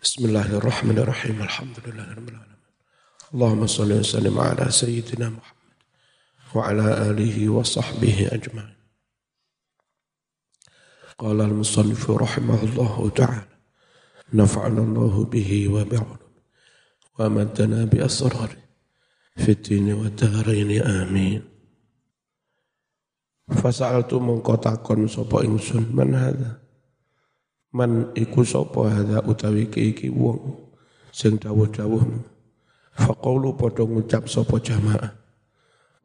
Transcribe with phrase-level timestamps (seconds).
[0.00, 1.44] Bismillahirrahmanirrahim.
[1.44, 2.60] Alhamdulillahirrahmanirrahim.
[3.36, 5.76] Allahumma salli wa sallim ala sayyidina Muhammad
[6.56, 8.80] wa ala alihi wa sahbihi ajma'in.
[11.20, 13.44] Qala al-musannif rahimahullahu ta'ala
[14.32, 16.32] nafa'ana Allah bihi wa bi'ulum
[17.20, 18.56] wa maddana bi asrari
[19.36, 21.44] fi dini wa daraini amin.
[23.52, 26.56] Fasa'altu mengkotakon sopo ingsun man hadha
[27.70, 30.58] Man iku sapa hadza utawi iki wong
[31.14, 32.02] sing dawuh-dawuh.
[32.90, 35.14] Faqaulu padha ngucap sapa jamaah.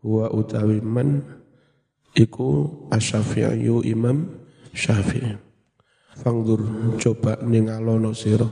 [0.05, 1.25] Wa utawi man
[2.13, 4.29] iku asy-Syafi'i Imam
[4.69, 5.41] Syafi'i.
[6.15, 6.63] Fangdur
[7.01, 8.47] coba ningalono sira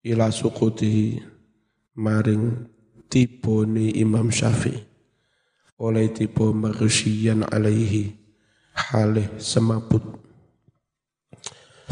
[0.00, 1.20] ila sukuti
[2.00, 2.64] maring
[3.10, 4.88] tipone Imam Syafi'i
[5.80, 8.12] oleh tipe maghsyian alaihi
[8.72, 10.04] halih semaput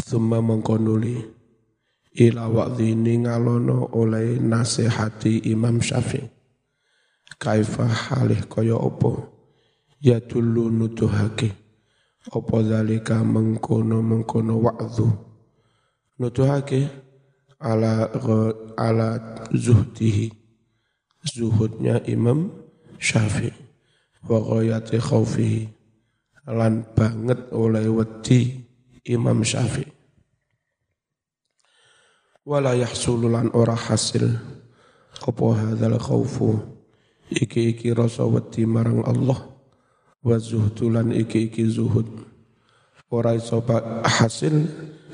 [0.08, 1.20] Thumma mengkonuli
[2.16, 6.24] ila wa'dhini ngalono oleh nasihati Imam Syafi'i.
[7.36, 9.28] Kaifa halih kaya opo?
[10.00, 11.52] Ya dulu nutuhake
[12.32, 15.12] opo dalika mengkono mengkono wa'dhu
[16.16, 16.88] nutuhake
[17.60, 18.08] ala
[18.80, 19.20] ala
[19.52, 20.32] zuhdihi.
[21.20, 22.48] Zuhudnya Imam
[22.96, 23.52] Syafi'i.
[24.24, 25.68] Wa ghayati khaufihi
[26.48, 28.64] lan banget oleh wedi
[29.04, 29.97] Imam Syafi'i
[32.48, 34.24] wala yahsululan ora hasil.
[35.20, 36.56] Apa hadzal khaufu
[37.28, 39.36] iki iki rasa wedi marang Allah.
[40.24, 42.08] Wa zuhdulan iki iki zuhud.
[43.12, 43.60] Ora iso
[44.04, 44.64] hasil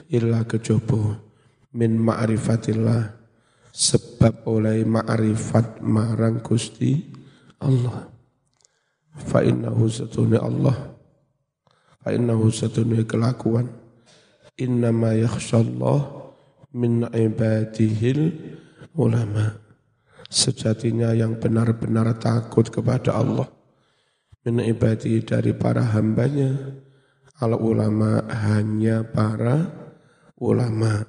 [0.06, 1.18] illa kejaba
[1.74, 3.26] min ma'rifatillah.
[3.74, 6.94] Sebab oleh ma'rifat marang Gusti
[7.58, 8.06] Allah.
[9.19, 10.94] Fa innahu satuni Allah.
[11.98, 13.66] Fa innahu satuni kelakuan.
[14.54, 16.23] Innama yakhshallah
[16.75, 18.34] min ibadihil
[18.98, 19.62] ulama.
[20.27, 23.47] Sejatinya yang benar-benar takut kepada Allah.
[24.42, 26.82] Min ibadi dari para hambanya.
[27.38, 29.71] Al ulama hanya para
[30.37, 31.06] ulama.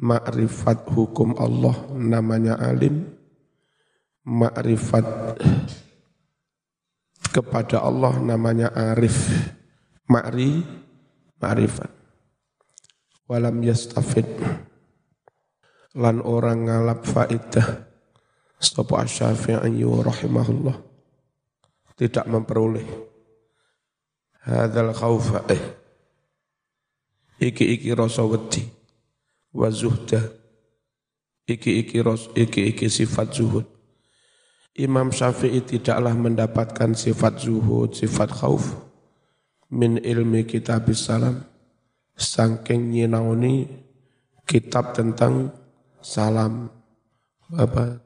[0.00, 3.04] Makrifat hukum Allah namanya alim.
[4.24, 5.04] Makrifat
[7.36, 9.28] kepada Allah namanya arif.
[10.08, 10.64] Makri
[11.40, 12.02] makrifat
[13.32, 14.28] walam yastafid
[15.96, 17.88] lan orang ngalap faidah.
[18.62, 20.76] Sapa asy-Syafi'i rahimahullah.
[21.98, 22.86] Tidak memperoleh.
[24.46, 25.62] Hadzal khaufa eh.
[27.42, 28.62] Iki iki rasa wedi.
[29.50, 30.22] Wa zuhda.
[31.42, 33.66] Iki iki ros iki iki sifat zuhud.
[34.78, 38.72] Imam Syafi'i tidaklah mendapatkan sifat zuhud, sifat khauf
[39.68, 41.44] min ilmi kitab salam.
[42.14, 43.66] Sangking nyinauni
[44.46, 45.61] kitab tentang
[46.02, 46.66] salam
[47.54, 48.02] apa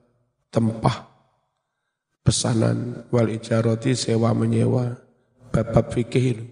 [0.52, 1.08] tempah
[2.20, 5.00] pesanan wal ijaroti sewa menyewa
[5.48, 6.44] bab bab fikih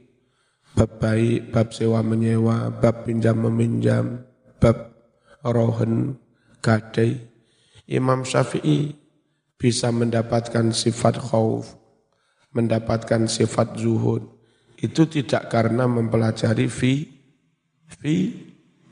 [0.72, 4.24] bab baik bab sewa menyewa bab pinjam meminjam
[4.58, 4.96] bab
[5.44, 6.16] rohen
[6.64, 7.20] gadai.
[7.84, 8.96] Imam Syafi'i
[9.60, 11.76] bisa mendapatkan sifat khauf
[12.56, 14.24] mendapatkan sifat zuhud.
[14.80, 17.04] Itu tidak karena mempelajari fi
[18.00, 18.14] fi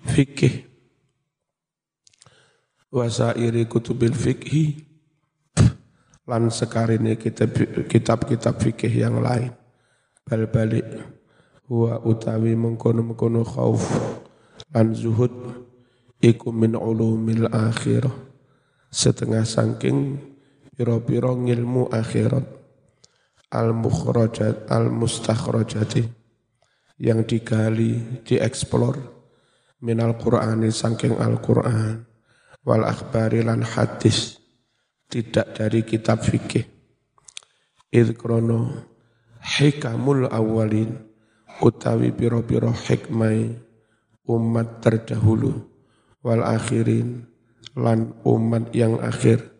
[0.04, 0.71] fikih
[2.92, 4.84] wasairi kutubil fikhi
[6.28, 7.16] lan sekarini
[7.88, 9.56] kitab-kitab fikih yang lain.
[10.22, 10.86] Bal balik
[11.66, 13.82] huwa utawi mengkono-mengkono khauf
[14.70, 15.32] lan zuhud
[16.20, 18.12] iku min ulumil akhirah.
[18.92, 20.20] Setengah sangking
[20.76, 22.44] piro-piro ngilmu akhirat.
[23.52, 26.08] Al mukhrajat al mustakhrajati
[26.97, 28.97] yang digali, dieksplor
[29.84, 32.11] minal Qur'ani sangking Al-Qur'an
[32.66, 34.38] wal akhbari lan hadis.
[35.12, 36.64] Tidak dari kitab fikih.
[37.92, 38.88] Idkrono
[39.44, 40.96] hikamul awalin
[41.60, 43.52] utawi piro-piro hikmai
[44.24, 45.68] umat terdahulu
[46.24, 47.28] wal akhirin
[47.76, 49.52] lan umat yang akhir.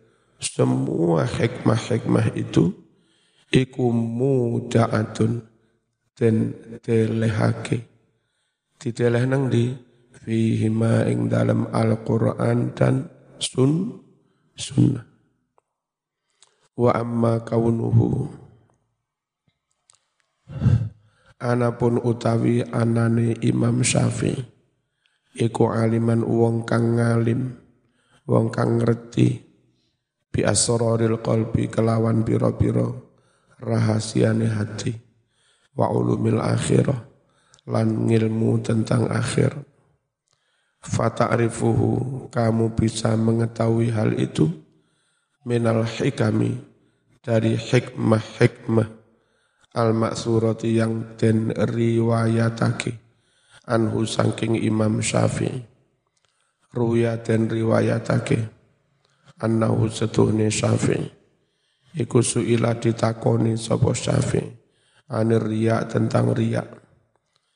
[0.43, 2.73] Semua hikmah-hikmah itu
[3.53, 5.45] iku muda'atun
[6.17, 6.35] den
[6.83, 7.87] telehake
[8.81, 9.71] diteleh nang di
[10.23, 13.99] fihi ma ing dalam Al-Qur'an dan sun
[14.55, 15.03] sunnah.
[16.79, 18.31] Wa amma kaunuhu.
[21.43, 24.39] Anapun utawi anane Imam Syafi'i.
[25.33, 27.59] Iku aliman wong kang ngalim
[28.23, 29.43] wong kang ngerti.
[30.33, 32.87] Bi asraril qalbi kelawan pira-pira
[33.59, 34.93] rahasiane hati.
[35.75, 37.01] Wa ulumil akhirah
[37.69, 39.72] lan ngilmu tentang akhir
[40.83, 44.51] fata'rifuhu kamu bisa mengetahui hal itu?
[45.43, 46.59] Minal hikami
[47.23, 49.03] dari hikmah-hikmah.
[49.73, 52.93] Al-maksurati yang den riwayatake
[53.65, 55.65] anhu sangking Imam Syafi'i.
[56.77, 58.37] Ruya den riwayatake
[59.41, 61.09] annahu setuhne Syafi'i.
[61.97, 64.61] Iku suila ditakoni sapa Syafi'i.
[65.09, 66.63] Anir riya tentang riya.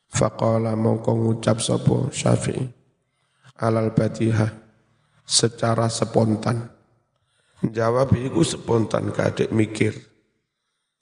[0.10, 2.77] Faqala mongko ngucap sapa Syafi'i
[3.58, 4.54] alal batihah
[5.26, 6.70] secara spontan.
[7.66, 9.98] Jawab itu spontan, gak ada mikir.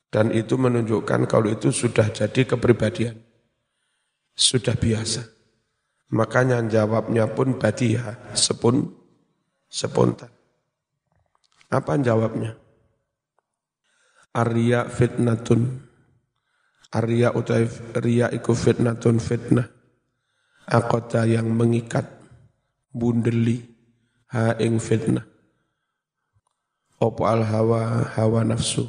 [0.08, 3.20] Dan itu menunjukkan kalau itu sudah jadi kepribadian.
[4.32, 5.28] Sudah biasa.
[6.16, 8.88] Makanya jawabnya pun batihah, sepun,
[9.68, 10.32] spontan.
[11.68, 12.56] Apa jawabnya?
[14.32, 15.84] Arya fitnatun.
[16.96, 17.68] Arya utai
[18.00, 19.68] ria iku fitnatun fitnah.
[20.72, 22.15] Akota yang mengikat
[22.96, 23.60] bundeli
[24.32, 25.28] ha ing fitnah.
[27.04, 28.88] Opo al hawa hawa nafsu?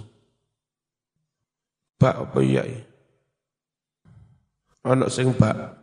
[1.98, 2.62] Bak apa iya
[4.86, 5.74] ana sing bak.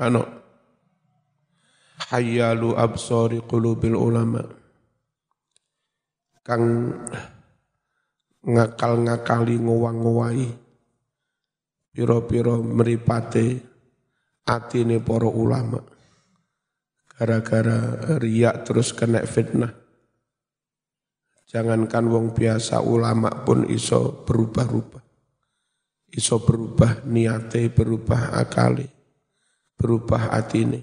[0.00, 0.24] Ana.
[2.08, 4.40] Hayyalu absari qulubil ulama.
[6.42, 6.96] Kang
[8.42, 10.48] ngakal-ngakali ngowang-ngowahi.
[11.92, 13.60] Piro-piro meripate
[14.48, 15.91] atine para ulama
[17.22, 19.70] gara-gara riak terus kena fitnah.
[21.46, 25.04] Jangankan wong biasa ulama pun iso berubah-ubah.
[26.10, 28.90] Iso berubah niate, berubah akali,
[29.78, 30.82] berubah atine.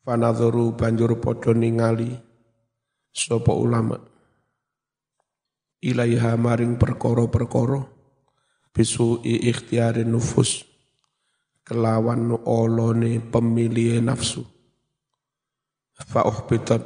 [0.00, 2.08] Fanadharu banjur podo ningali
[3.12, 4.00] sopo ulama.
[5.84, 7.84] Ilaiha maring perkoro-perkoro
[8.72, 10.71] bisu ikhtiarin nufus
[11.72, 14.44] kelawan olone pemilih nafsu.
[15.96, 16.84] Fa'uhbitat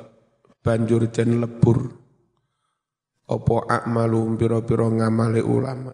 [0.62, 1.90] banjur den lebur.
[3.26, 5.90] Opo akmalu biro-biro ngamale ulama.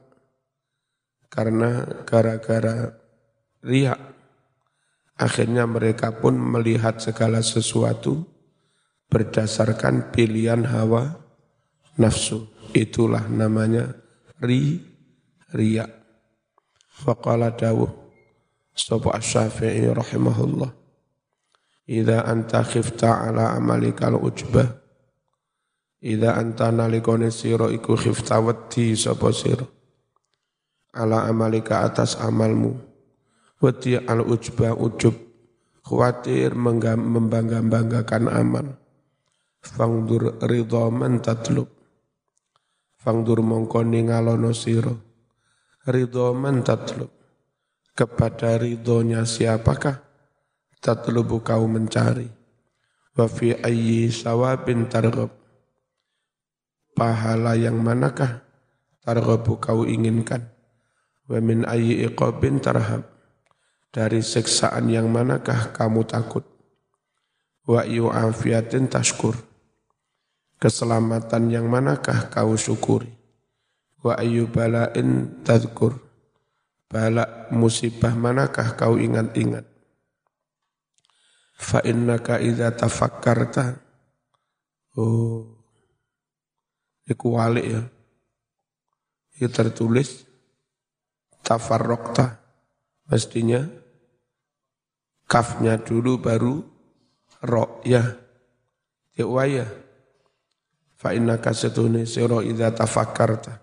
[1.32, 2.92] Karena gara-gara
[3.64, 4.00] riak
[5.16, 8.28] akhirnya mereka pun melihat segala sesuatu
[9.08, 11.16] berdasarkan pilihan hawa
[11.96, 12.44] nafsu.
[12.76, 13.96] Itulah namanya
[14.44, 14.84] ri
[15.56, 15.88] riak.
[16.92, 18.01] Faqala dawuh
[18.72, 20.72] Sopo Asy-Syafi'i rahimahullah.
[21.92, 24.64] Idza anta khifta ala amalika al-ujbah.
[26.00, 29.68] Idza anta nalikone sira iku khifta wedi sapa sira.
[30.96, 32.72] Ala amalika atas amalmu.
[33.60, 35.20] Wedi al-ujbah ujub.
[35.84, 38.66] Khawatir membangga-banggakan amal.
[39.60, 41.68] Fangdur ridha man tatlub.
[42.96, 44.96] Fangdur mongko ningalono sira.
[45.84, 47.21] Ridha man tatlub
[47.92, 50.00] kepada ridhonya siapakah?
[50.82, 52.26] Tatlubu kau mencari.
[53.12, 55.30] Wa fi ayyi sawabin targhab.
[56.92, 58.42] Pahala yang manakah
[59.04, 60.48] targhabu kau inginkan?
[61.28, 63.06] Wa min ayyi iqabin tarhab.
[63.92, 66.48] Dari siksaan yang manakah kamu takut?
[67.68, 69.36] Wa yu afiatin tashkur.
[70.56, 73.12] Keselamatan yang manakah kau syukuri?
[74.02, 76.11] Wa ayu bala'in tadhkur
[76.92, 79.64] Balak musibah manakah kau ingat-ingat?
[81.56, 83.80] Fa innaka idza tafakkarta.
[85.00, 85.56] Oh.
[87.08, 87.82] Iku walik ya.
[89.40, 90.28] Itu tertulis
[91.42, 92.38] Tafarrokta
[93.08, 93.64] Mestinya
[95.26, 96.60] Kafnya dulu baru
[97.42, 98.04] Rok ya
[99.16, 99.66] Ya waya
[100.94, 103.61] Fa innaka setune siro idza tafakkarta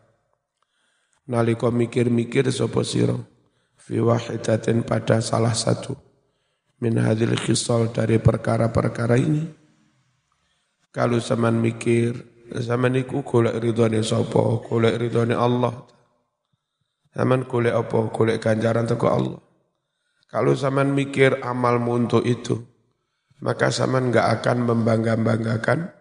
[1.29, 3.13] Naliko mikir-mikir sapa sira?
[3.77, 5.93] Fi wahidatin pada salah satu.
[6.81, 9.45] Min hadil khisal dari perkara-perkara ini.
[10.89, 12.17] Kalau zaman mikir
[12.49, 14.65] zaman iku golek ridhone sapa?
[14.65, 15.85] Golek ridhone Allah.
[17.13, 18.09] Zaman golek apa?
[18.09, 19.41] Golek ganjaran teko Allah.
[20.25, 22.57] Kalau zaman mikir amalmu untuk itu
[23.39, 25.95] maka zaman enggak akan membangga-banggakan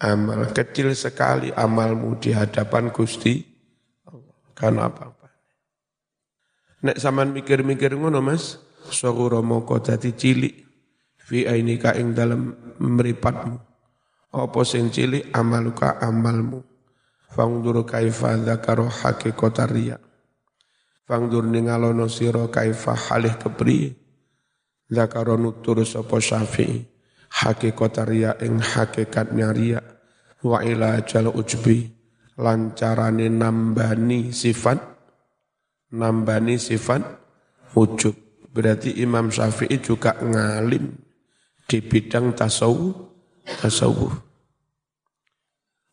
[0.00, 3.44] amal kecil sekali amalmu di hadapan Gusti
[4.60, 5.32] kan apa-apa.
[6.84, 8.60] Nek saman mikir-mikir ngono Mas,
[8.92, 10.54] sahura moko dadi cilik
[11.16, 13.56] fi ainika ing dalam meripatmu.
[14.30, 16.60] Apa sing cilik amaluka amalmu.
[17.30, 19.96] Fangdur kaifa dzakara haqiqata riya.
[21.06, 23.96] Fangdur ningalono sira kaifa halih kepriye.
[24.90, 26.84] Dzakara nutur sapa Syafi'i.
[27.30, 29.80] Haqiqata riya ing hakikatnya riya.
[30.42, 31.99] Wa ila jal ujbi
[32.40, 34.80] lancarane nambani sifat
[35.92, 37.04] nambani sifat
[37.76, 40.90] ujub Berarti Imam Syafi'i juga ngalim
[41.70, 42.98] di bidang tasawuf.
[43.62, 44.10] tasawuf.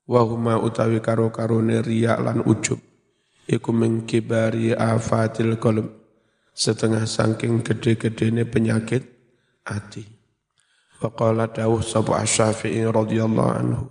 [0.10, 2.82] Wahuma utawi karo karone riya lan ujub.
[3.46, 5.86] Iku mengkibari afatil kolom.
[6.58, 9.06] Setengah sangking gede-gedene penyakit
[9.62, 10.02] hati.
[10.98, 13.86] Waqala dawuh sabu asyafi'i radhiyallahu anhu.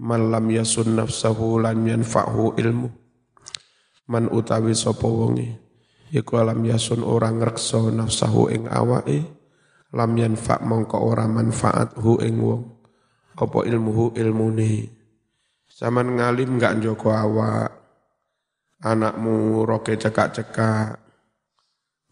[0.00, 2.88] Man lam yasun nafsahu lam yanfa'hu ilmu.
[4.08, 5.60] Man utawi sapa wonge
[6.12, 9.24] iku lam yasun ora ngrekso nafsahu ing awake
[9.92, 12.62] lam yanfa mongko ora manfaat hu ing wong.
[13.36, 14.92] Apa ilmuhu ilmune?
[15.72, 17.72] Zaman ngalim gak joko awak.
[18.84, 21.00] Anakmu roke cekak-cekak.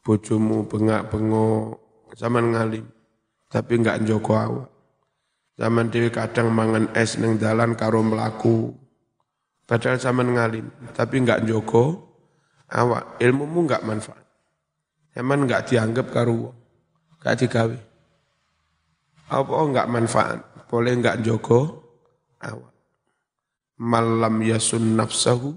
[0.01, 1.81] Bojomu bengak-bengok.
[2.17, 2.89] Zaman ngalim
[3.51, 4.80] tapi gak joko awak
[5.61, 8.73] zaman dewi kadang mangan es neng dalan karo melaku
[9.69, 12.11] padahal zaman ngalim tapi gak joko
[12.71, 14.25] awak ilmumu enggak manfaat.
[15.11, 16.55] Emang enggak dianggap karo
[17.19, 17.79] enggak digawe.
[19.31, 20.41] Apa enggak manfaat?
[20.71, 21.83] Boleh enggak jogo
[22.39, 22.71] awak.
[23.81, 25.51] Malam yasun nafsahu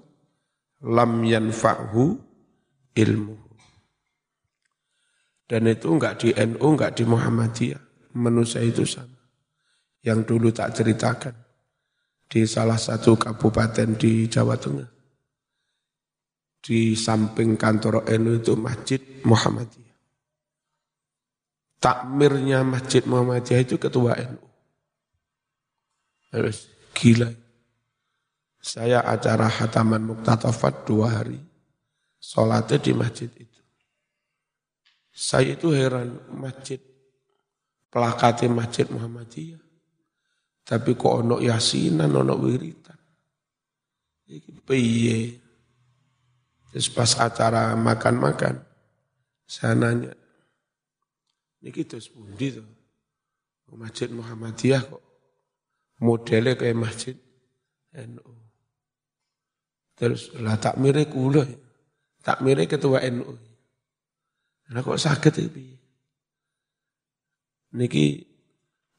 [0.90, 2.18] lam yanfa'hu
[2.98, 3.38] ilmu.
[5.46, 7.84] Dan itu enggak di NU, enggak di Muhammadiyah.
[8.18, 9.13] Manusia itu sama.
[10.04, 11.36] Yang dulu tak ceritakan
[12.28, 14.94] di salah satu kabupaten di Jawa Tengah
[16.64, 20.00] di samping kantor NU itu Masjid Muhammadiyah.
[21.84, 24.48] Takmirnya Masjid Muhammadiyah itu ketua NU.
[26.32, 27.28] Terus gila.
[28.64, 31.38] Saya acara hataman Muktatafat dua hari.
[32.24, 33.62] Sholatnya di masjid itu.
[35.12, 36.80] Saya itu heran, masjid,
[37.92, 39.63] pelakati masjid Muhammadiyah.
[40.64, 43.00] Tapi kok ono yasinan, ono wiritan.
[44.32, 45.20] Iki piye?
[46.72, 48.58] Terus pas acara makan-makan,
[49.46, 50.10] saya nanya,
[51.62, 52.66] ini kita sepundi tuh?
[53.74, 55.04] Masjid Muhammadiyah kok
[56.02, 57.16] modelnya kayak masjid
[57.94, 58.34] NU.
[59.94, 61.46] Terus lah tak mirip kula,
[62.26, 63.38] tak mirip ketua NU.
[64.74, 65.62] Nah kok sakit itu?
[67.78, 68.33] Niki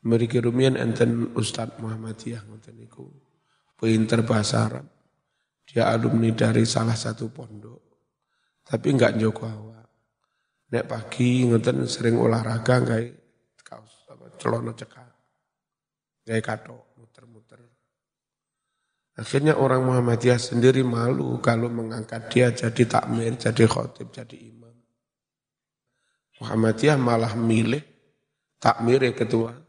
[0.05, 3.09] meriki rumian enten Ustadz Muhammadiyah ngoten niku.
[3.75, 4.87] Pinter bahasa Arab.
[5.65, 7.81] Dia alumni dari salah satu pondok.
[8.65, 9.89] Tapi enggak joko awak.
[10.73, 13.01] Nek pagi ngoten sering olahraga enggak
[13.65, 15.11] kaos apa celana cekak.
[16.25, 17.61] Enggak kato muter-muter.
[19.17, 24.75] Akhirnya orang Muhammadiyah sendiri malu kalau mengangkat dia jadi takmir, jadi khotib, jadi imam.
[26.43, 27.81] Muhammadiyah malah milih
[28.59, 29.64] takmir ketua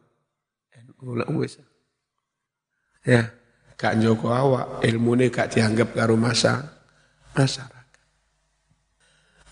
[1.05, 1.45] NU
[3.05, 3.29] Ya
[3.77, 6.81] gak njoko awak, ilmune gak dianggap karo masa
[7.37, 8.01] masyarakat.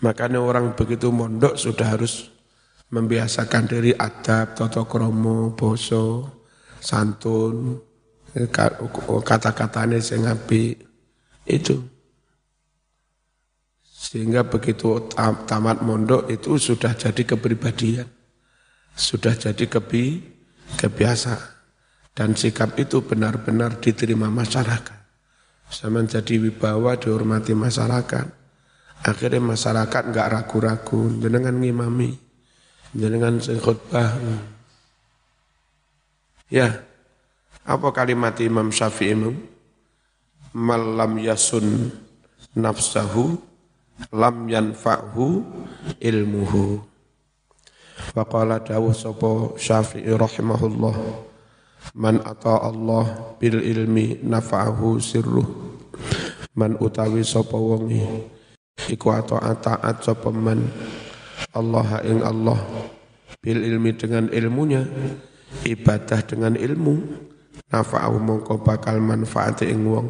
[0.02, 2.34] Makanya orang begitu mondok sudah harus
[2.90, 6.26] membiasakan diri adab, toto kromo, boso,
[6.82, 7.78] santun,
[9.22, 10.26] kata-katanya sing
[11.46, 11.76] itu.
[13.86, 15.08] Sehingga begitu
[15.46, 18.10] tamat mondok itu sudah jadi kepribadian.
[18.94, 20.33] Sudah jadi kebi,
[20.80, 21.52] kebiasaan.
[22.14, 24.98] Dan sikap itu benar-benar diterima masyarakat.
[25.66, 28.26] Sama jadi wibawa dihormati masyarakat.
[29.04, 32.14] Akhirnya masyarakat nggak ragu-ragu jenengan ngimami,
[32.94, 34.16] jenengan khutbah.
[36.48, 36.86] Ya,
[37.66, 39.34] apa kalimat Imam Syafi'i Imam?
[40.54, 41.90] Malam yasun
[42.54, 43.36] nafsahu
[44.14, 45.42] lam yanfa'hu
[45.98, 46.93] ilmuhu.
[47.94, 50.94] Faqala dawuh sapa Syafi'i rahimahullah
[51.92, 55.44] Man ata Allah bil ilmi nafa'ahu sirruh.
[56.56, 58.00] Man utawi sapa wonge
[58.88, 60.64] iku ata taat sapa man?
[61.52, 62.56] Allah ing Allah.
[63.44, 64.88] Bil ilmi dengan ilmunya
[65.68, 66.94] ibadah dengan ilmu
[67.68, 70.08] nafa'ahu mongko bakal manfaat ing wong.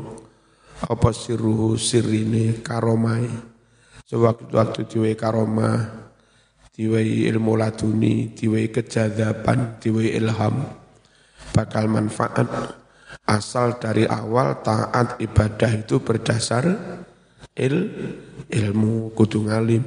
[0.87, 3.27] Apa sirruhu sirine karomai
[4.07, 6.04] sewaktu-waktu diwe karomah
[6.75, 10.67] diwe ilmu laduni diwe kejadaban diwe ilham.
[11.55, 12.51] Bakal manfaat.
[13.25, 16.67] Asal dari awal taat ibadah itu berdasar
[17.55, 17.77] il
[18.51, 19.87] ilmu kudu ngalim.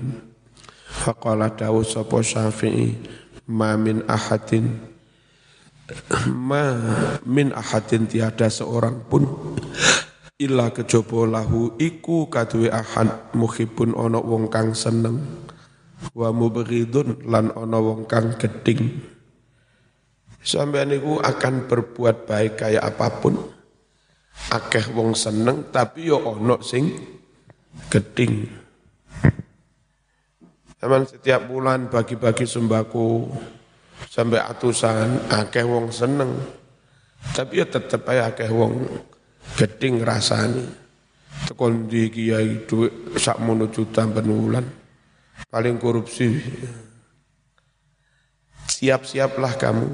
[0.88, 2.96] Faqala dawu sapa syafi'i
[3.51, 4.96] ma min ahadin.
[6.50, 6.75] Ma
[7.24, 9.24] min ahadin tiada seorang pun
[10.36, 15.46] illa kejaba lahu iku kaduwe ahad muhibun ana wong kang seneng
[16.13, 19.15] wa mubghidun lan ana wong kang geding
[20.47, 23.35] Sampai niku akan berbuat baik kayak apa pun.
[24.47, 26.87] Akeh wong seneng tapi yo ono sing
[27.91, 28.47] geding.
[30.79, 33.27] Emang setiap bulan bagi-bagi sembako
[34.07, 36.31] sampai atusan, akeh wong seneng.
[37.35, 38.87] Tapi ya tetep aja akeh wong
[39.59, 40.63] geding rasani.
[41.43, 44.63] Tekon di kiai duit sak mono juta penulan.
[45.46, 46.41] Paling korupsi.
[48.67, 49.89] Siap-siaplah kamu.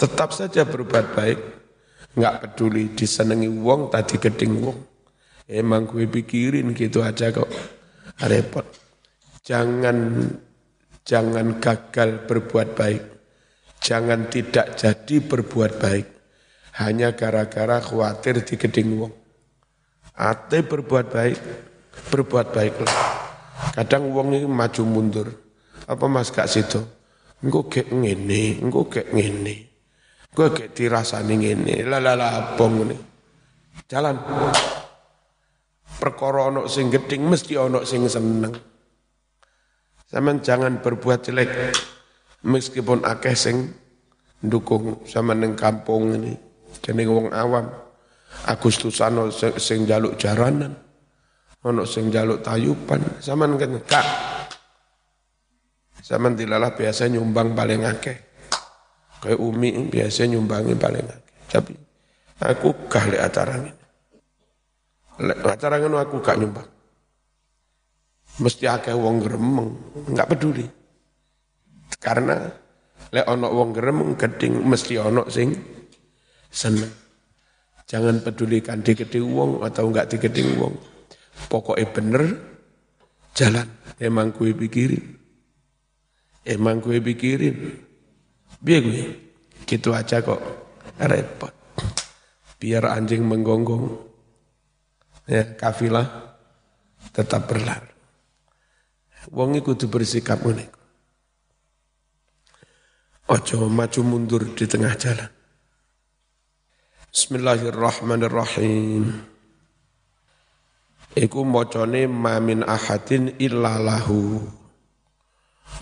[0.00, 1.38] Tetap saja berbuat baik.
[2.16, 4.78] Enggak peduli disenengi wong tadi geding wong.
[5.48, 7.48] Emang gue pikirin gitu aja kok.
[8.24, 8.66] Repot.
[9.44, 10.28] Jangan
[11.06, 13.02] jangan gagal berbuat baik.
[13.80, 16.06] Jangan tidak jadi berbuat baik.
[16.82, 19.14] Hanya gara-gara khawatir di geding wong.
[20.18, 21.38] Ate berbuat baik,
[22.10, 23.17] berbuat baiklah.
[23.78, 25.30] Kadang wong ini maju mundur.
[25.86, 26.82] Apa mas kak situ?
[27.38, 29.70] Engkau kayak ngene, engkau kayak ngene.
[30.34, 32.98] Gue kayak dirasani ngene, lalala bong ini.
[33.86, 34.18] Jalan.
[36.02, 38.58] Perkara ono sing geding mesti ono sing seneng.
[40.10, 41.78] Sama jangan berbuat jelek
[42.42, 43.70] meskipun akeh sing
[44.42, 46.34] dukung sama neng kampung ini.
[46.82, 47.70] Kene wong awam.
[48.50, 50.87] Agustusan sing, sing jaluk jaranan.
[51.66, 53.18] Ono sing jaluk tayupan.
[53.18, 54.06] Sama kan kak.
[55.98, 58.16] Sama dilalah biasa nyumbang paling akeh.
[59.18, 61.34] Kayak Umi biasa nyumbangi paling akeh.
[61.50, 61.72] Tapi
[62.46, 63.72] aku lek acara ini.
[65.42, 66.78] Acara ini aku gak nyumbang
[68.38, 69.70] mesti akeh wong gremeng,
[70.06, 70.66] enggak peduli.
[71.98, 72.38] Karena
[73.10, 75.50] lek ono wong gremeng geding mesti ono sing
[76.46, 76.90] seneng.
[77.88, 80.74] Jangan pedulikan di wong atau enggak di wong.
[81.48, 82.22] Pokoknya bener
[83.32, 83.68] jalan.
[83.98, 85.04] Emang gue pikirin.
[86.44, 87.56] Emang gue pikirin.
[88.60, 89.04] Biar gue.
[89.64, 90.40] Gitu aja kok
[91.00, 91.52] repot.
[92.60, 94.08] Biar anjing menggonggong.
[95.28, 96.36] Ya, kafilah
[97.12, 97.98] tetap berlari.
[99.28, 100.72] Wong kudu bersikap ngene.
[103.28, 105.28] Ojo maju mundur di tengah jalan.
[107.12, 109.04] Bismillahirrahmanirrahim.
[111.18, 114.38] Iku mocone mamin ahadin illa lahu.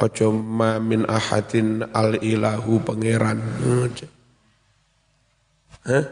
[0.01, 3.39] Ojo mamin ahadin al ilahu pangeran.
[5.85, 6.05] Hah?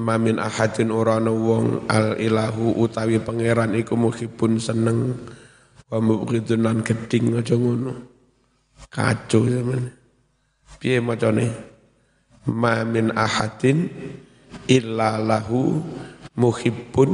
[0.00, 5.12] mamin ahadin urana wong al ilahu utawi pangeran iku muhibun seneng
[5.92, 7.92] wa mubghidun lan geding aja ngono
[8.88, 9.92] kacau zaman
[10.80, 11.52] piye macane
[12.48, 13.92] mamin ahadin
[14.70, 15.84] illa lahu
[16.38, 17.10] muhibbun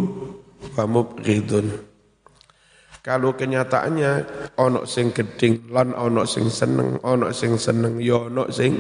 [0.77, 1.73] wa mubghidun
[3.01, 4.13] kalau kenyataannya
[4.59, 8.75] ono sing geding lan ono sing seneng ono sing seneng ya ono sing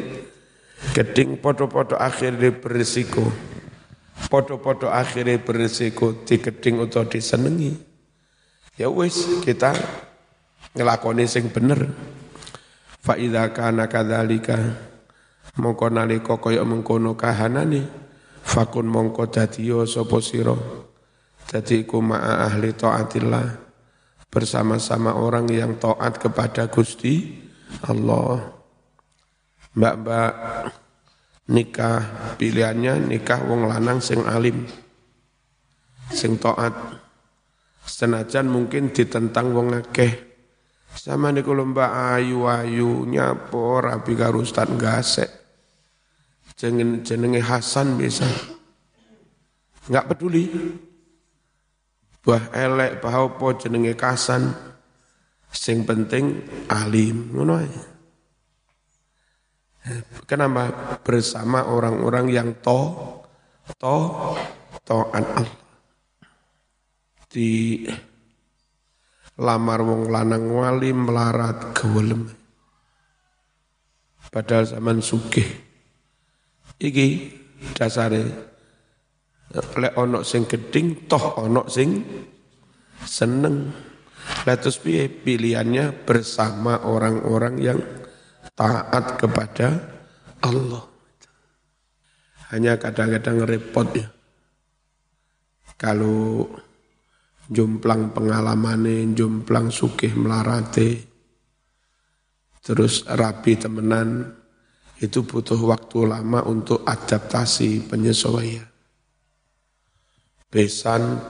[0.92, 3.22] geding podo-podo akhirnya berisiko
[4.16, 7.77] Podo-podo akhirnya berisiko digeding atau disenengi.
[8.81, 9.77] Ya wis kita
[10.72, 11.92] ngelakoni sing bener.
[13.05, 14.57] Fa idza kana kadzalika
[15.61, 17.87] mongko nalika kaya mengkono kahanane
[18.46, 20.54] fakun mongko dadi sapa sira?
[21.46, 23.66] Dadi iku ma'a ahli taatillah.
[24.30, 27.42] Bersama-sama orang yang taat kepada Gusti
[27.87, 28.42] Allah.
[29.76, 30.32] Mbak-mbak
[31.50, 32.00] nikah
[32.40, 34.66] pilihannya nikah wong lanang sing alim
[36.11, 36.74] sing taat.
[37.87, 40.26] Senajan mungkin ditentang wong akeh.
[40.90, 45.45] Sama niku lomba ayu-ayu nyapo rapi karo ustaz gasek
[46.57, 48.25] jenenge jenenge Hasan bisa
[49.87, 50.49] nggak peduli
[52.27, 54.51] bah elek bah apa jenenge Kasan
[55.53, 56.42] sing penting
[56.73, 57.55] alim ngono
[60.27, 60.99] Kenapa?
[61.07, 63.07] Bersama orang-orang yang to,
[63.79, 63.99] to,
[64.83, 65.62] to'an Allah.
[67.31, 67.87] Di
[69.38, 72.27] lamar wong lanang wali melarat kewelem.
[74.27, 75.47] Padahal zaman sugih.
[76.76, 77.06] Iki
[77.72, 78.22] dasare
[79.54, 82.04] lek ono sing geding toh ono sing
[83.04, 83.72] seneng.
[84.42, 87.78] Latus piye pilihannya bersama orang-orang yang
[88.58, 89.78] taat kepada
[90.42, 90.82] Allah.
[92.50, 94.10] Hanya kadang-kadang repot ya.
[95.78, 96.42] Kalau
[97.46, 101.06] jomplang pengalaman jomplang sukih melarate,
[102.66, 104.34] terus rapi temenan,
[105.02, 108.64] itu butuh waktu lama untuk adaptasi penyesuaian.
[110.48, 111.20] Besan,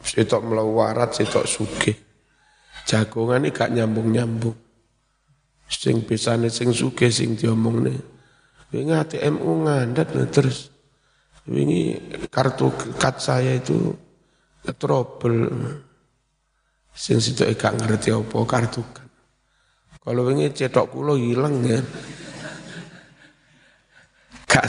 [0.00, 1.96] sitok melawarat, sitok sugih.
[2.88, 4.56] Jagongan ini gak nyambung-nyambung
[5.70, 7.94] sing pisane sing suge sing diomongne
[8.74, 10.74] wingi ATMU ngandat terus
[11.46, 11.94] wingi
[12.26, 13.94] kartu kat saya itu
[14.82, 15.46] trouble
[16.90, 19.08] Sing situ gak ngerti apa kartukan.
[20.02, 21.78] Kalau ini cetok kulo hilang ya.
[24.50, 24.66] Gak.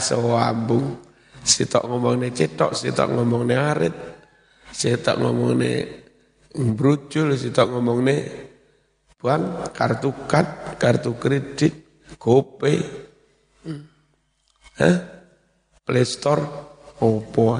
[1.42, 3.90] Sitok ngomong cetok, sitok ngomong arit,
[4.70, 5.58] sitok ngomong
[6.78, 8.06] brujul, sitok ngomong
[9.18, 11.74] buang kartu kad, kartu kredit,
[12.14, 12.78] GoPay,
[13.66, 13.82] hmm.
[14.78, 14.96] Hah?
[15.82, 16.46] Play Store,
[17.02, 17.58] opo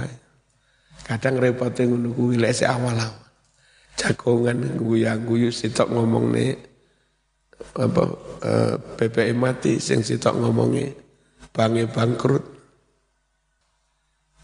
[1.02, 3.18] Kadang repotnya ngono kuwi lek awal-awal.
[3.98, 6.54] Jagongan guyu-guyu sitok ngomong nih
[7.76, 8.10] apa uh,
[8.42, 10.90] eh, BBM mati sing sitok ngomongnya
[11.52, 12.44] bange bangkrut.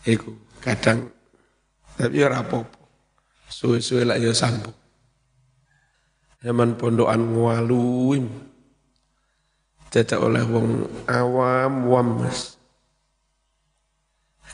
[0.05, 0.31] Iku
[0.63, 1.09] kadang
[1.99, 2.79] tapi ora apa-apa.
[3.51, 4.77] Suwe-suwe lak ya sambung.
[6.39, 8.31] Zaman pondokan ngwaluim.
[9.89, 12.55] Tidak oleh wong awam wam mas.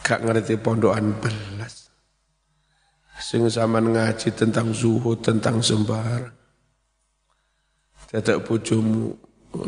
[0.00, 1.92] Gak ngerti pondokan belas.
[3.20, 6.32] Sing zaman ngaji tentang zuhud, tentang sembarang.
[8.08, 9.12] Tidak bojomu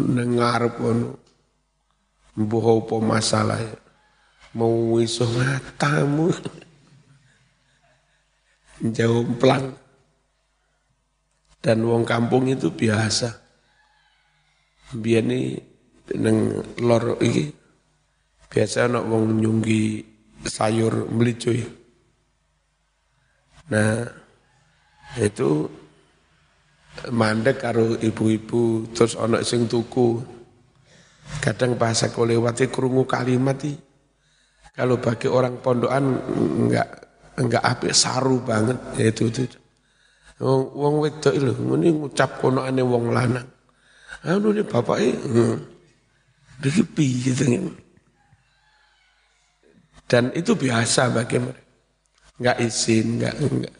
[0.07, 1.25] nengar pun
[2.37, 3.61] mbuh apa masalah?
[4.57, 6.33] Mau iso ngatamu.
[8.77, 9.72] Jomplang
[11.64, 13.33] dan wong kampung itu biasa.
[14.92, 15.59] Biar ini
[16.14, 17.51] neng lor iki
[18.46, 20.07] biasa nak wong nyunggi
[20.46, 21.66] sayur melicuy
[23.66, 24.07] nah
[25.18, 25.66] itu
[27.11, 30.22] mandek karo ibu-ibu terus anak sing tuku
[31.42, 33.58] kadang bahasa kau lewati kerungu kalimat
[34.76, 36.88] kalau bagi orang pondokan enggak
[37.40, 38.76] enggak apik saru banget.
[39.00, 39.44] Ya itu itu
[40.36, 43.48] wong wong wedok lho ngene ngucap kono ane wong lanang.
[44.26, 45.56] Anu ne bapake hmm.
[46.60, 47.32] iki piye
[50.06, 51.64] dan itu biasa bagi mereka.
[52.36, 53.74] Enggak izin enggak enggak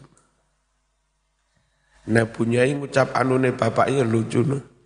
[2.07, 4.76] nah punyai ngucap anu ne bapaknya lucu no.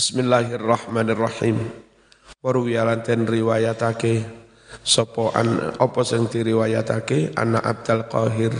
[0.00, 1.60] Bismillahirrahmanirrahim.
[2.40, 4.24] Waruwiyalanten riwayatake.
[4.80, 7.36] Sapa an apa sing diriwayatake?
[7.36, 8.52] Anak Abdul Qahir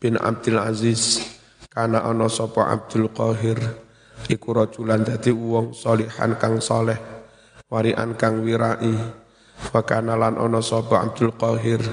[0.00, 1.20] bin Abdul Aziz.
[1.68, 3.60] Kana ana sapa Abdul Qahir?
[4.24, 6.96] Iku rajulan dadi wong solihan kang soleh
[7.68, 8.96] warian kang wirai.
[9.68, 11.84] Wa kana lan ana sapa Abdul Qahir?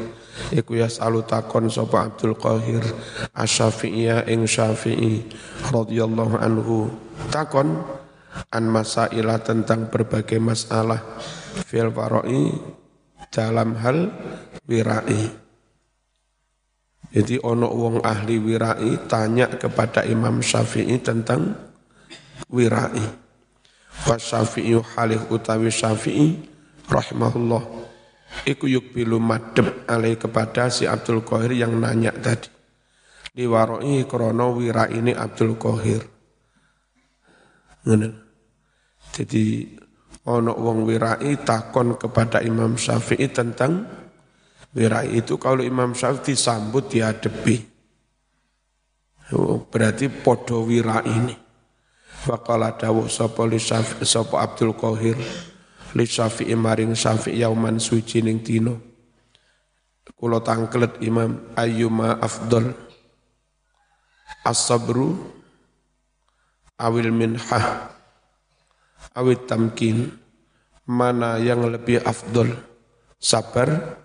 [0.55, 2.87] Iku yasalu takon sapa Abdul Qahir
[3.35, 5.27] asy-Syafi'iyya ing Syafi'i
[5.75, 6.87] radhiyallahu anhu.
[7.35, 7.99] Takon
[8.51, 10.99] an masaila tentang berbagai masalah
[11.67, 12.51] fil fara'i
[13.31, 14.11] dalam hal
[14.67, 15.23] wirai.
[17.11, 21.51] Jadi ono wong ahli wirai tanya kepada Imam Syafi'i tentang
[22.47, 23.03] wirai.
[24.07, 26.39] Wa Syafi'i halih utawi Syafi'i
[26.87, 27.63] rahimahullah.
[28.47, 32.47] Iku yuk bilu madep alai kepada si Abdul Qahir yang nanya tadi.
[33.31, 36.03] Di waroi krono wirai ini Abdul Qahir.
[39.11, 39.67] Jadi
[40.27, 43.83] ono wong wirai takon kepada Imam Syafi'i tentang
[44.71, 47.57] wirai itu kalau Imam Syafi'i disambut dihadapi.
[49.35, 51.35] Oh, berarti podo wirai ini.
[52.21, 55.17] Wakala dawuh sapa li sapa Abdul Qahir
[55.97, 58.75] li Syafi'i maring Syafi'i yauman suci ning dina.
[60.11, 62.77] Kula tangklet Imam ayyuma afdal
[64.45, 65.17] as-sabru
[66.77, 67.89] awil minhah
[69.15, 70.11] awit tamkin
[70.87, 72.51] mana yang lebih afdol?
[73.21, 74.01] Sabar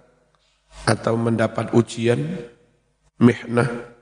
[0.84, 2.20] atau mendapat ujian?
[3.16, 3.96] Mihnah.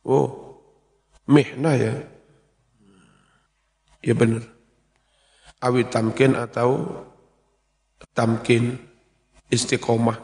[0.00, 0.56] Oh
[1.28, 1.94] mihnah ya?
[4.00, 4.48] Ya benar.
[5.60, 7.04] Awit tamkin atau
[8.16, 8.80] tamkin?
[9.48, 10.16] Istiqomah.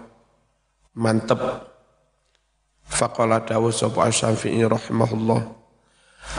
[0.94, 1.40] Mantep.
[2.85, 5.42] Faqala dawu sapa asy-syafi'i rahimahullah.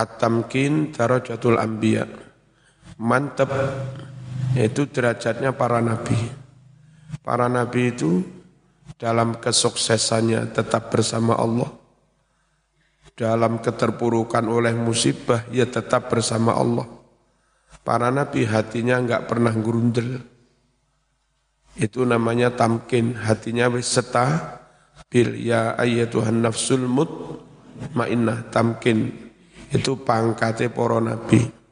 [0.02, 2.26] At-tamkin darajatul anbiya'
[3.00, 3.52] mantep
[4.56, 6.16] itu derajatnya para nabi.
[7.20, 8.24] Para nabi itu
[8.96, 11.68] dalam kesuksesannya tetap bersama Allah.
[13.16, 16.84] Dalam keterpurukan oleh musibah, ya tetap bersama Allah.
[17.80, 20.20] Para nabi hatinya enggak pernah gerundel.
[21.76, 23.96] Itu namanya tamkin, hatinya wis
[25.12, 29.32] bil ya ayyatuhan nafsul mutmainnah tamkin.
[29.72, 31.64] Itu pangkatnya para nabi.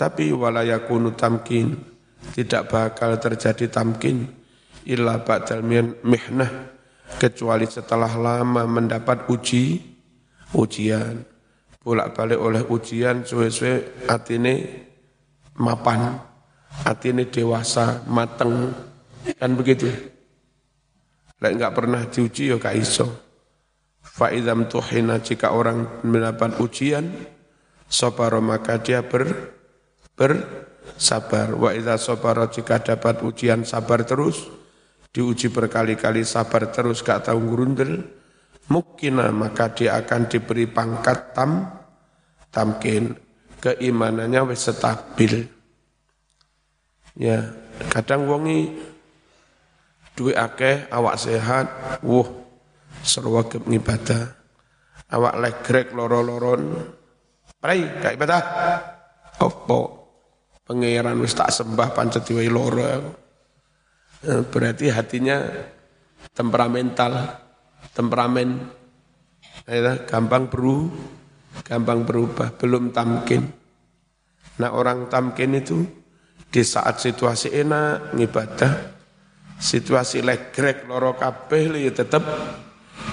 [0.00, 1.76] Tapi walayakunu tamkin,
[2.32, 4.24] tidak bakal terjadi tamkin
[4.88, 5.60] illa ba'dal
[6.00, 6.72] mihnah
[7.20, 9.76] kecuali setelah lama mendapat uji
[10.56, 11.20] ujian.
[11.84, 14.54] Bolak-balik oleh ujian suwe-suwe atine
[15.60, 16.16] mapan
[16.88, 18.72] atine dewasa mateng.
[19.36, 19.84] Kan begitu?
[21.44, 23.08] Lek enggak pernah diuji ya gak iso.
[24.00, 27.04] Fa'idham tuhina jika orang mendapat ujian,
[27.84, 29.59] soparo maka dia ber,
[30.20, 31.56] bersabar.
[31.56, 34.52] Wa idha soparo jika dapat ujian sabar terus,
[35.16, 38.04] diuji berkali-kali sabar terus gak tahu ngurundel,
[38.68, 41.72] mukina maka dia akan diberi pangkat tam,
[42.52, 43.16] tamkin,
[43.64, 45.48] keimanannya wis stabil.
[47.16, 47.56] Ya,
[47.88, 48.76] kadang wongi
[50.12, 51.66] duit akeh, awak sehat,
[52.04, 52.28] wuh
[53.00, 54.36] serwagep ngibadah.
[55.10, 56.70] Awak legrek loro-loron.
[57.58, 58.42] Prai, gak ibadah.
[59.42, 59.99] Opo?
[60.70, 62.86] Pangeran wis tak sembah pancet diwai loro.
[64.22, 65.42] Eh, berarti hatinya
[66.30, 67.26] temperamental,
[67.90, 68.70] temperamen.
[69.66, 70.86] Ya, gampang beru,
[71.66, 73.50] gampang berubah, belum tamkin.
[74.62, 75.82] Nah orang tamkin itu
[76.46, 78.94] di saat situasi enak ngibadah,
[79.58, 82.22] situasi legrek loro kabeh ya tetap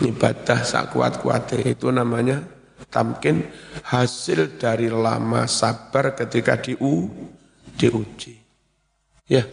[0.05, 2.37] ibadah sak kuat kuatnya itu namanya
[2.93, 3.49] tamkin
[3.81, 7.09] hasil dari lama sabar ketika diu
[7.77, 8.35] diuji.
[9.29, 9.45] Ya,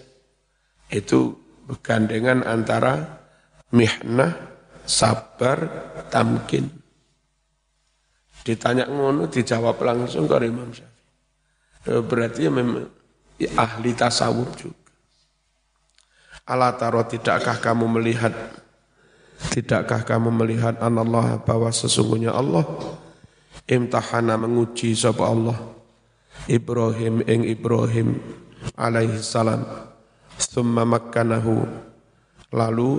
[0.88, 1.36] itu
[1.68, 3.22] bergandengan antara
[3.70, 4.32] mihnah,
[4.88, 5.68] sabar,
[6.08, 6.72] tamkin.
[8.44, 12.00] Ditanya ngono, dijawab langsung ke Imam Syafi'i.
[12.04, 12.88] Berarti ya memang
[13.36, 14.80] ya, ahli tasawuf juga.
[16.44, 18.32] Allah taro tidakkah kamu melihat
[19.34, 22.64] Tidakkah kamu melihat Allah bahwa sesungguhnya Allah
[23.68, 25.58] imtahana menguji sapa Allah
[26.50, 28.20] Ibrahim ing Ibrahim
[28.76, 29.64] alaihi salam.
[30.34, 31.64] Thumma makkanahu.
[32.54, 32.90] Lalu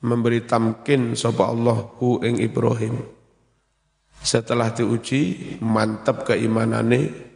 [0.00, 2.96] memberi tamkin sapa Allah hu ing Ibrahim.
[4.20, 7.28] Setelah diuji mantap keimanane.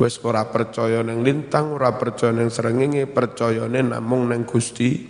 [0.00, 5.04] Wis ora percaya nang lintang ora percaya nang srengenge percayane namung nang Gusti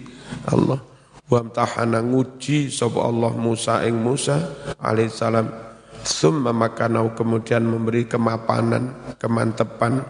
[0.50, 0.82] Allah.
[1.30, 4.36] Wamtahana nguji sapa Allah Musa ing Musa
[4.82, 5.71] alaihissalam
[6.02, 10.02] summa makanau kemudian memberi kemapanan, kemantepan,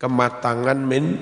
[0.00, 1.20] kematangan min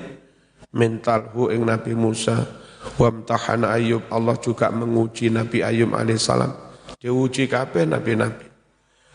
[0.73, 2.63] mental hu ing Nabi Musa.
[2.99, 6.51] Wamtahana Ayub Allah juga menguji Nabi Ayub alaihissalam.
[6.99, 8.47] Diuji kabeh nabi-nabi.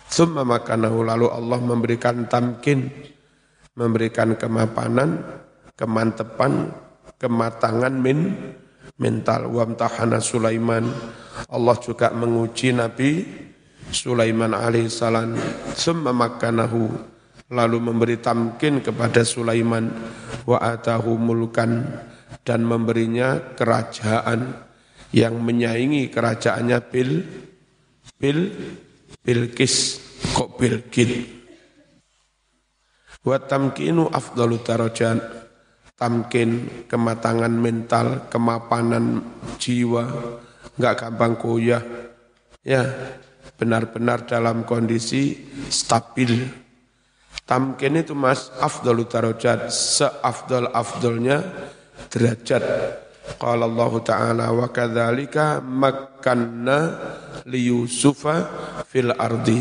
[0.09, 2.88] Summa makanahu lalu Allah memberikan tamkin
[3.77, 5.21] memberikan kemapanan
[5.77, 6.73] kemantepan
[7.21, 8.33] kematangan min
[8.97, 9.53] mental.
[9.53, 10.88] Wamtahana Sulaiman
[11.53, 13.11] Allah juga menguji Nabi
[13.92, 15.35] Sulaiman alaihissalam
[15.72, 16.88] summa makkanahu
[17.48, 19.88] lalu memberi tamkin kepada Sulaiman
[20.44, 21.85] wa atahu mulkan
[22.44, 24.68] dan memberinya kerajaan
[25.12, 27.12] yang menyaingi kerajaannya Bil
[28.20, 28.40] Bil
[29.24, 30.01] Bilqis
[30.37, 31.24] kok Bilqit
[33.24, 35.48] wa tamkinu afdalu darajat
[35.98, 39.27] tamkin, kematangan mental, kemapanan
[39.59, 40.07] jiwa,
[40.79, 41.83] nggak gampang goyah.
[42.62, 42.87] Ya,
[43.59, 46.47] benar-benar dalam kondisi stabil.
[47.44, 51.42] Tamkin itu mas afdalu darajat, seafdal-afdalnya
[52.09, 52.64] derajat.
[53.37, 56.79] Qala Allah Ta'ala wa kadzalika makkanna
[57.44, 58.49] li Yusufa
[58.88, 59.61] fil ardi.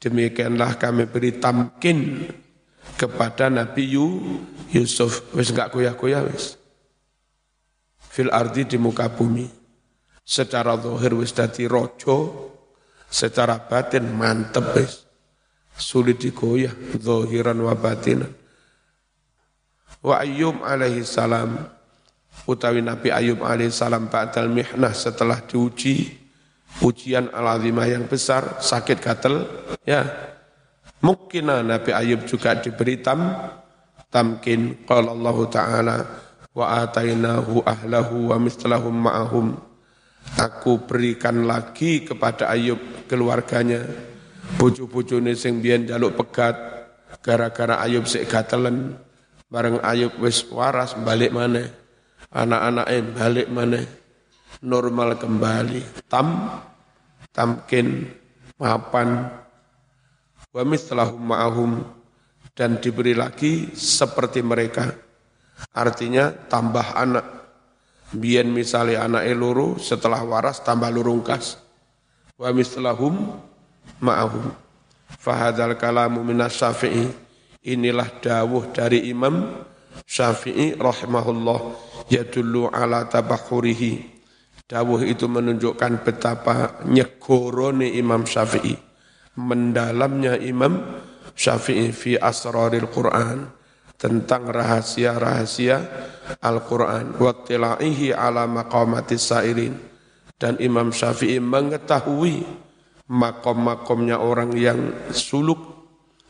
[0.00, 2.28] Demikianlah kami beri tamkin
[2.94, 3.90] kepada Nabi
[4.70, 6.60] Yusuf wis enggak goyah-goyah wis
[7.98, 9.48] fil ardi di muka bumi
[10.22, 12.16] secara zahir wis dadi rojo
[13.14, 15.06] secara batin mantep wis
[15.78, 18.34] sulit digoyah zahiran wa batinan
[20.02, 21.70] wa ayyub alaihi salam
[22.50, 26.18] utawi Nabi Ayub alaihi salam ba'dal mihnah setelah diuji
[26.82, 29.46] ujian al-azimah yang besar sakit gatel
[29.86, 30.02] ya
[31.04, 33.36] Mungkin Nabi Ayub juga diberi tam,
[34.08, 34.88] tamkin.
[34.88, 35.96] Qala Allah Ta'ala,
[36.56, 39.52] wa atainahu ahlahu wa mislahum ma'ahum.
[40.34, 43.86] Aku berikan lagi kepada Ayub keluarganya.
[44.58, 46.56] Bucu-bucune sing biyen jaluk pegat,
[47.22, 48.98] gara-gara Ayub sik gatelen.
[49.46, 51.70] Bareng Ayub wis waras balik mana.
[52.34, 53.80] Anak-anaknya balik mana.
[54.64, 56.10] Normal kembali.
[56.10, 56.58] Tam,
[57.30, 58.10] tamkin,
[58.58, 59.30] mapan,
[60.54, 61.70] wa mithlahum ma'ahum
[62.54, 64.90] dan diberi lagi seperti mereka.
[65.74, 67.26] Artinya tambah anak.
[68.14, 71.58] Biyen misalnya anak eluru setelah waras tambah lurungkas.
[72.38, 73.34] Wa mithlahum
[73.98, 74.54] ma'ahum.
[75.18, 77.10] Fahadal kalamu minas syafi'i.
[77.64, 79.64] Inilah dawuh dari Imam
[80.04, 81.60] Syafi'i rahimahullah
[82.12, 84.14] yadullu ala tabahurihi.
[84.68, 88.94] Dawuh itu menunjukkan betapa nyegorone Imam Syafi'i
[89.34, 90.78] mendalamnya Imam
[91.34, 93.50] Syafi'i fi asraril Quran
[94.04, 95.76] tentang rahasia-rahasia
[96.44, 97.16] Al-Quran.
[97.16, 99.72] Wattila'ihi ala maqamatis sa'irin.
[100.36, 102.44] Dan Imam Syafi'i mengetahui
[103.08, 105.72] makom-makomnya orang yang suluk.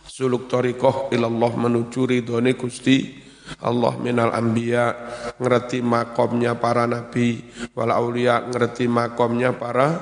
[0.06, 3.18] Suluk torikoh ilallah menuju ridhone Gusti
[3.66, 4.94] Allah minal anbiya.
[5.42, 7.42] Ngerti makomnya para nabi.
[7.74, 9.98] Wal aulia ngerti makomnya para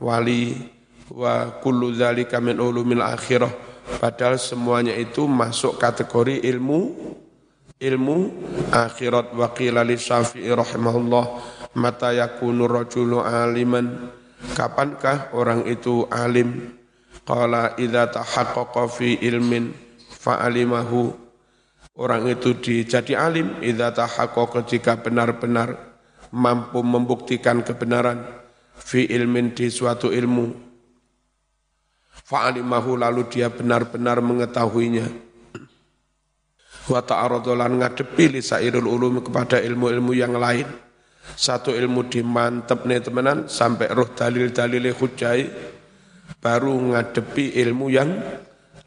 [0.00, 0.56] wali.
[1.12, 6.94] Wa kullu dzalika min ulumil akhirah padahal semuanya itu masuk kategori ilmu
[7.80, 8.16] ilmu
[8.70, 9.32] akhirat.
[9.32, 9.50] Wa
[9.82, 11.24] li syafi'i rahimahullah
[11.74, 14.12] mata yakunu rajulu aliman?
[14.56, 16.76] Kapankah orang itu alim?
[17.24, 19.72] Qala idza tahaqqaqa fi ilmin
[20.20, 21.12] fa'alimahu.
[22.00, 25.76] Orang itu dijadi alim idza tahaqqaqa jika benar-benar
[26.32, 28.24] mampu membuktikan kebenaran.
[28.80, 30.69] Fi ilmin di suatu ilmu
[32.30, 35.10] fa'alimahu lalu dia benar-benar mengetahuinya
[36.86, 40.66] wa ta'aradolan ngadepi li sairul ulum kepada ilmu-ilmu yang lain
[41.36, 45.42] satu ilmu dimantep nih temenan sampai roh dalil-dalil hujai
[46.40, 48.10] baru ngadepi ilmu yang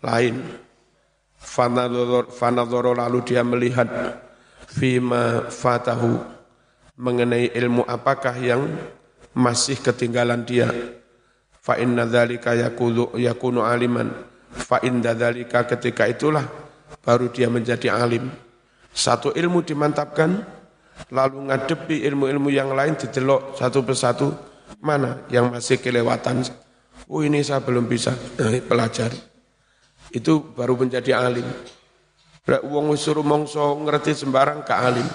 [0.04, 0.36] lain.
[1.44, 3.88] Fanadoro lalu dia melihat
[4.66, 6.24] fima fatahu
[6.96, 8.64] mengenai ilmu apakah yang
[9.36, 10.72] masih ketinggalan dia.
[11.64, 14.12] Fa inna dzalika yakunu yakunu aliman.
[14.52, 16.44] Fa inna dzalika ketika itulah
[17.00, 18.28] baru dia menjadi alim.
[18.92, 20.44] Satu ilmu dimantapkan,
[21.08, 24.36] lalu ngadepi ilmu-ilmu yang lain didelok satu persatu,
[24.84, 26.44] mana yang masih kelewatan
[27.12, 29.20] Oh ini saya belum bisa nah, pelajari.
[30.14, 31.48] Itu baru menjadi alim.
[32.48, 35.08] Wong suruh mongso ngerti sembarang ke alim.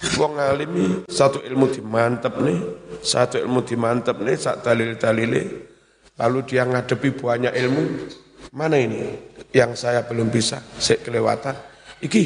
[0.00, 2.58] Wong alim satu ilmu dimantep nih,
[3.04, 5.32] satu ilmu dimantep nih, sak dalil dalil
[6.16, 7.82] lalu dia ngadepi banyak ilmu.
[8.56, 9.12] Mana ini
[9.52, 11.52] yang saya belum bisa, saya kelewatan.
[12.00, 12.24] Iki,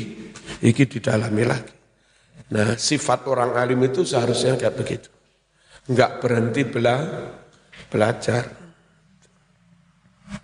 [0.63, 1.75] iki didalami lagi.
[2.55, 5.11] Nah sifat orang alim itu seharusnya kayak begitu.
[5.91, 6.97] Enggak berhenti bela,
[7.91, 8.63] belajar.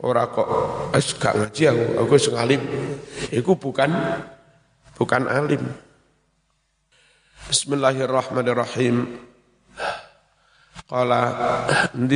[0.03, 0.49] Ora kok
[0.95, 2.63] wis gak ngaji aku, aku wis ngalim.
[3.31, 3.91] Iku bukan
[4.99, 5.63] bukan alim.
[7.51, 9.11] Bismillahirrahmanirrahim.
[10.87, 11.23] Qala
[11.99, 12.15] endi?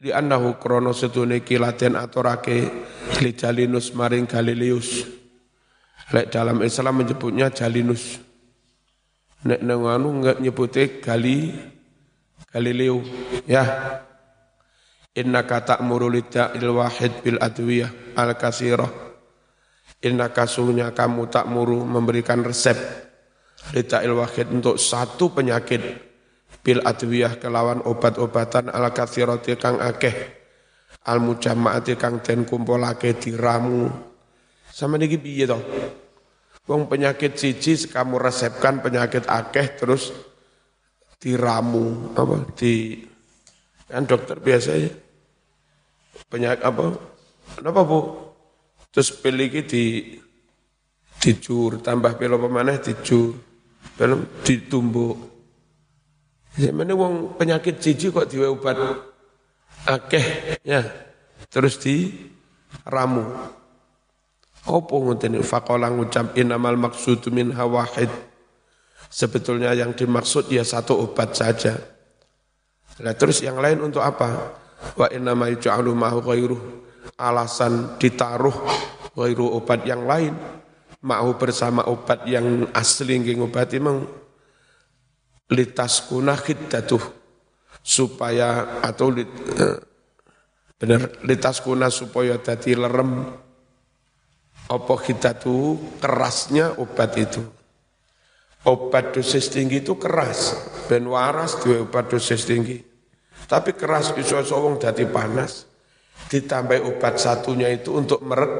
[0.00, 2.56] Di annahu krono setune kilaten aturake
[3.20, 5.04] li Jalinus maring Galileus.
[6.08, 8.16] Lek dalam Islam menyebutnya Jalinus.
[9.44, 11.52] Nek nang anu enggak nyebute Gali
[12.48, 13.04] Galileo
[13.44, 13.92] ya
[15.12, 19.05] innaka ta'muru il wahid bil adwiyah al kasirah
[20.02, 22.76] inna kasunya kamu ta'muru memberikan resep.
[23.74, 25.82] Il wahid untuk satu penyakit.
[26.62, 30.14] Bil adwiyah kelawan obat-obatan al kasirati kang akeh.
[31.06, 33.90] Al mujammaati kang den kumpulake diramu.
[34.70, 35.58] Sama niki piye to?
[36.66, 40.10] Wong penyakit siji kamu resepkan penyakit akeh terus
[41.22, 42.14] diramu.
[42.14, 42.50] Apa?
[42.54, 43.02] Di
[43.86, 44.90] kan dokter biasa ya.
[46.26, 46.98] Penyakit apa?
[47.54, 48.25] Kenapa bu
[48.96, 50.16] terus pilih di
[51.20, 53.36] dicur tambah pil apa mana dicur
[54.00, 55.16] belum ditumbuk
[56.56, 58.80] ya mana wong penyakit cici kok diwe obat
[59.84, 60.80] akeh ya
[61.52, 62.08] terus di
[62.88, 63.28] ramu
[64.64, 68.08] opo ngoten faqala ngucap inamal maqsudu min hawahid
[69.06, 71.78] Sebetulnya yang dimaksud ya satu obat saja.
[73.00, 74.56] Nah, terus yang lain untuk apa?
[74.98, 76.62] Wa inna ma yuj'alu ma'hu ghairuh.
[77.14, 78.56] Alasan ditaruh
[79.14, 80.34] ghairu obat yang lain.
[81.06, 84.02] Ma'hu bersama obat yang asli nggih obat memang
[85.54, 86.98] litas kunah khiddatuh
[87.78, 89.30] supaya atau lit,
[90.82, 93.22] eh, litas kuna supaya dadi lerem
[94.66, 97.46] apa khiddatu kerasnya obat itu
[98.66, 100.58] obat dosis tinggi itu keras,
[100.90, 102.82] ben waras dua obat dosis tinggi.
[103.46, 105.70] Tapi keras bisa sowong dadi panas.
[106.26, 108.50] Ditambah obat satunya itu untuk meret,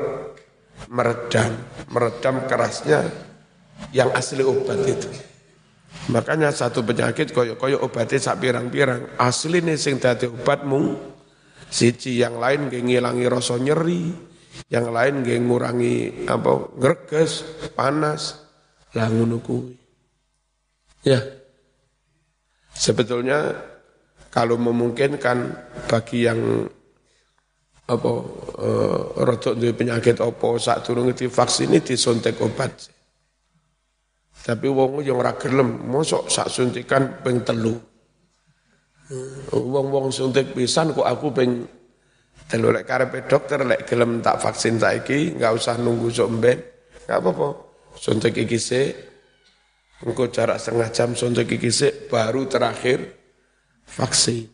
[0.87, 1.51] meredam,
[1.91, 3.03] meredam kerasnya
[3.91, 5.11] yang asli obat itu.
[6.07, 9.19] Makanya satu penyakit koyo koyo obatnya sak pirang-pirang.
[9.19, 10.95] Asli nih sing dadi obatmu,
[11.67, 14.15] siji yang lain nggih ngilangi rasa nyeri,
[14.71, 15.97] yang lain nggih ngurangi
[16.31, 17.43] apa greges,
[17.75, 18.47] panas,
[18.95, 19.11] lah.
[21.03, 21.21] Ya,
[22.75, 23.55] sebetulnya
[24.31, 25.39] kalau memungkinkan
[25.87, 26.71] bagi yang
[27.87, 28.13] apa
[28.59, 28.69] e,
[29.23, 32.91] rotok dari penyakit apa saat turun itu vaksin ini disuntik obat.
[34.47, 37.75] Tapi wong yang ora gelem, mosok sak suntikan ping telu.
[39.55, 41.51] Wong-wong suntik pisan kok aku ping
[42.47, 46.59] telu lek karepe dokter lek gelem tak vaksin saiki, enggak usah nunggu sok mben.
[47.07, 47.49] Enggak apa-apa.
[47.99, 49.17] Suntik iki sik
[50.05, 53.17] Engkau jarak setengah jam sontek kikisik baru terakhir
[53.89, 54.53] vaksin.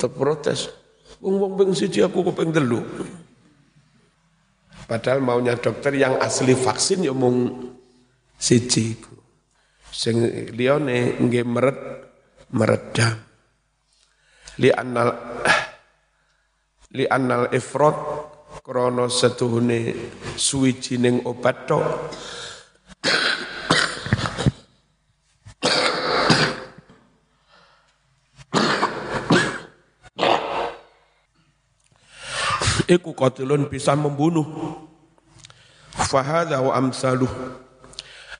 [0.00, 0.81] terprotes.
[1.22, 2.82] Wong wong ping siji aku kok ping telu.
[4.90, 7.70] Padahal maunya dokter yang asli vaksin ya mung
[8.34, 9.14] siji iku.
[9.86, 10.18] Sing
[10.50, 11.78] liyane nggih meret
[12.50, 13.22] meredam.
[14.58, 15.14] Li annal
[16.98, 17.96] li annal ifrat
[18.66, 19.94] krana setuhune
[20.34, 21.86] suwijining obat tok
[32.92, 34.44] iku qatilun bisa membunuh.
[35.92, 37.30] Fahadha wa amsaluh.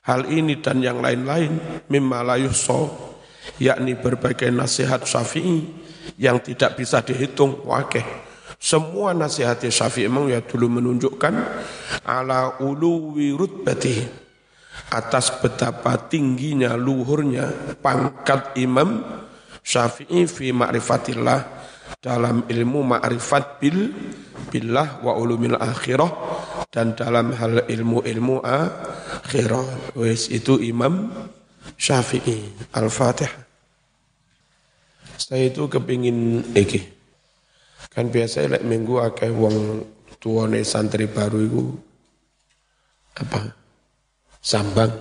[0.03, 2.35] Hal ini dan yang lain-lain mimma la
[3.59, 5.63] yakni berbagai nasihat Syafi'i
[6.19, 8.03] yang tidak bisa dihitung wakeh.
[8.59, 11.33] Semua nasihat Syafi'i memang ya dulu menunjukkan
[12.07, 14.23] ala uluwi rutbati
[14.91, 19.03] atas betapa tingginya luhurnya pangkat Imam
[19.63, 21.62] Syafi'i fi ma'rifatillah
[21.99, 23.91] dalam ilmu ma'rifat bil
[24.49, 26.11] billah wa ulumil akhirah
[26.73, 29.93] dan dalam hal ilmu-ilmu akhirah.
[29.97, 31.09] Wes itu Imam
[31.77, 33.43] Syafi'i Al-Fatihah.
[35.17, 36.81] Saya itu kepingin iki.
[37.93, 39.85] Kan biasa lek minggu akeh wong
[40.17, 41.63] tuane santri baru itu
[43.21, 43.53] apa?
[44.41, 44.91] Sambang.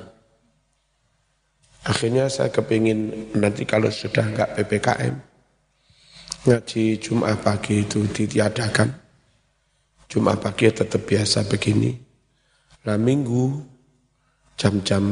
[1.82, 5.14] Akhirnya saya kepingin nanti kalau sudah enggak PPKM,
[6.42, 8.90] ngaji Jumat pagi itu ditiadakan.
[10.10, 11.94] Jumat pagi tetap biasa begini.
[12.82, 13.62] Lah minggu
[14.58, 15.04] jam-jam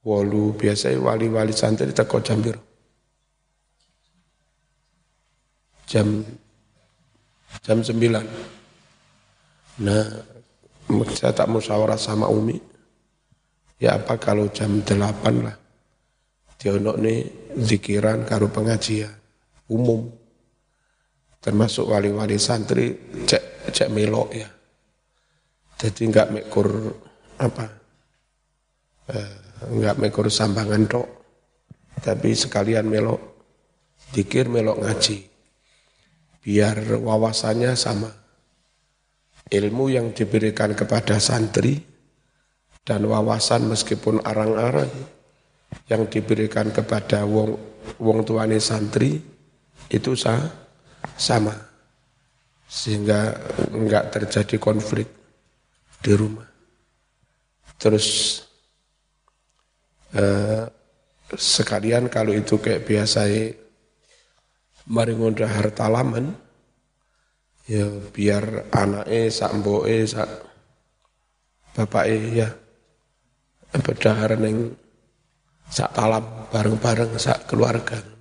[0.00, 2.60] walu biasa wali-wali santri teko jam biru.
[5.84, 6.24] Jam
[7.60, 8.24] jam sembilan.
[9.84, 10.06] Nah,
[11.12, 12.56] saya tak musyawarah sama Umi.
[13.76, 15.56] Ya apa kalau jam delapan lah.
[16.56, 17.18] Dionok nih
[17.60, 19.23] zikiran karo pengajian
[19.70, 20.10] umum.
[21.40, 22.96] Termasuk wali-wali santri
[23.28, 24.48] cek cek melok ya.
[25.76, 26.68] Jadi enggak mekur
[27.36, 27.64] apa
[29.12, 29.32] eh,
[29.68, 31.08] enggak mekur sambangan tok.
[32.00, 33.20] Tapi sekalian melok
[34.12, 35.18] dikir melok ngaji.
[36.44, 38.08] Biar wawasannya sama.
[39.44, 41.76] Ilmu yang diberikan kepada santri
[42.84, 44.88] dan wawasan meskipun arang-arang
[45.88, 47.56] yang diberikan kepada wong
[48.00, 49.33] wong tuane santri
[49.90, 50.40] itu sah,
[51.16, 51.52] sama
[52.64, 53.36] sehingga
[53.70, 55.06] enggak terjadi konflik
[56.02, 56.48] di rumah.
[57.78, 58.40] Terus
[60.16, 60.64] eh,
[61.34, 63.30] sekalian kalau itu kayak biasa
[64.90, 66.34] mari ngondah harta laman
[67.64, 70.28] ya biar anaknya sak mboke sak
[71.72, 72.48] bapake ya
[73.80, 74.76] bedahar ning
[75.66, 78.13] sak talam bareng-bareng sak keluarga.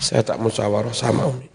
[0.00, 1.52] Saya tak musyawarah sama Umi.